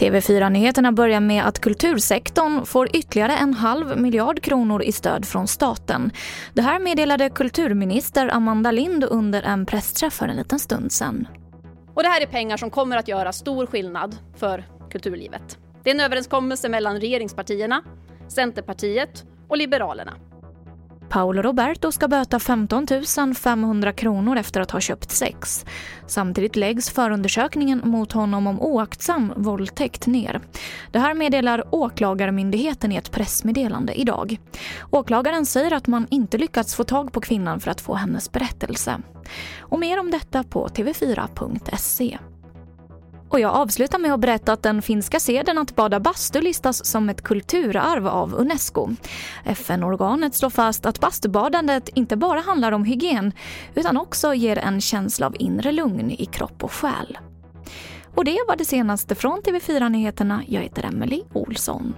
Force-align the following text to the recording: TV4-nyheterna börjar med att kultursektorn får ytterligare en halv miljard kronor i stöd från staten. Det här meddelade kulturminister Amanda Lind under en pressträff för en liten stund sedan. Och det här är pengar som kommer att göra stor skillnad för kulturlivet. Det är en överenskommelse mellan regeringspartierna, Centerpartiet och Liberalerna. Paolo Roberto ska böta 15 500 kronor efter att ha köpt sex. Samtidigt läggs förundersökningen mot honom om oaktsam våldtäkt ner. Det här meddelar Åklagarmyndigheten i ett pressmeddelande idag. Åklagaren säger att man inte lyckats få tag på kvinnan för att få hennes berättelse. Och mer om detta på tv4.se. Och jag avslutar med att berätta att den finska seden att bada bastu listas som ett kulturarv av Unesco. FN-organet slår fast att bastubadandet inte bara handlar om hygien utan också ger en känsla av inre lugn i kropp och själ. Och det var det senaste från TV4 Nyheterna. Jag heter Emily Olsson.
TV4-nyheterna 0.00 0.92
börjar 0.92 1.20
med 1.20 1.44
att 1.44 1.58
kultursektorn 1.58 2.66
får 2.66 2.96
ytterligare 2.96 3.36
en 3.36 3.54
halv 3.54 3.98
miljard 4.00 4.40
kronor 4.40 4.82
i 4.82 4.92
stöd 4.92 5.26
från 5.26 5.48
staten. 5.48 6.10
Det 6.52 6.62
här 6.62 6.80
meddelade 6.80 7.30
kulturminister 7.30 8.34
Amanda 8.34 8.70
Lind 8.70 9.04
under 9.04 9.42
en 9.42 9.66
pressträff 9.66 10.12
för 10.12 10.28
en 10.28 10.36
liten 10.36 10.58
stund 10.58 10.92
sedan. 10.92 11.28
Och 11.94 12.02
det 12.02 12.08
här 12.08 12.20
är 12.20 12.26
pengar 12.26 12.56
som 12.56 12.70
kommer 12.70 12.96
att 12.96 13.08
göra 13.08 13.32
stor 13.32 13.66
skillnad 13.66 14.16
för 14.36 14.64
kulturlivet. 14.90 15.58
Det 15.82 15.90
är 15.90 15.94
en 15.94 16.00
överenskommelse 16.00 16.68
mellan 16.68 17.00
regeringspartierna, 17.00 17.82
Centerpartiet 18.28 19.24
och 19.48 19.56
Liberalerna. 19.56 20.12
Paolo 21.10 21.42
Roberto 21.42 21.92
ska 21.92 22.08
böta 22.08 22.38
15 22.38 22.86
500 23.34 23.92
kronor 23.92 24.36
efter 24.36 24.60
att 24.60 24.70
ha 24.70 24.80
köpt 24.80 25.10
sex. 25.10 25.64
Samtidigt 26.06 26.56
läggs 26.56 26.90
förundersökningen 26.90 27.80
mot 27.84 28.12
honom 28.12 28.46
om 28.46 28.60
oaktsam 28.60 29.32
våldtäkt 29.36 30.06
ner. 30.06 30.40
Det 30.92 30.98
här 30.98 31.14
meddelar 31.14 31.74
Åklagarmyndigheten 31.74 32.92
i 32.92 32.96
ett 32.96 33.10
pressmeddelande 33.10 34.00
idag. 34.00 34.38
Åklagaren 34.90 35.46
säger 35.46 35.72
att 35.72 35.86
man 35.86 36.06
inte 36.10 36.38
lyckats 36.38 36.74
få 36.74 36.84
tag 36.84 37.12
på 37.12 37.20
kvinnan 37.20 37.60
för 37.60 37.70
att 37.70 37.80
få 37.80 37.94
hennes 37.94 38.32
berättelse. 38.32 38.96
Och 39.60 39.78
mer 39.78 40.00
om 40.00 40.10
detta 40.10 40.44
på 40.44 40.68
tv4.se. 40.68 42.18
Och 43.30 43.40
jag 43.40 43.54
avslutar 43.54 43.98
med 43.98 44.14
att 44.14 44.20
berätta 44.20 44.52
att 44.52 44.62
den 44.62 44.82
finska 44.82 45.20
seden 45.20 45.58
att 45.58 45.76
bada 45.76 46.00
bastu 46.00 46.40
listas 46.40 46.84
som 46.84 47.08
ett 47.08 47.22
kulturarv 47.22 48.08
av 48.08 48.34
Unesco. 48.34 48.88
FN-organet 49.44 50.34
slår 50.34 50.50
fast 50.50 50.86
att 50.86 51.00
bastubadandet 51.00 51.88
inte 51.88 52.16
bara 52.16 52.40
handlar 52.40 52.72
om 52.72 52.84
hygien 52.84 53.32
utan 53.74 53.96
också 53.96 54.34
ger 54.34 54.58
en 54.58 54.80
känsla 54.80 55.26
av 55.26 55.36
inre 55.38 55.72
lugn 55.72 56.10
i 56.10 56.26
kropp 56.26 56.64
och 56.64 56.72
själ. 56.72 57.18
Och 58.14 58.24
det 58.24 58.38
var 58.48 58.56
det 58.56 58.64
senaste 58.64 59.14
från 59.14 59.40
TV4 59.42 59.88
Nyheterna. 59.88 60.42
Jag 60.46 60.62
heter 60.62 60.84
Emily 60.84 61.22
Olsson. 61.32 61.94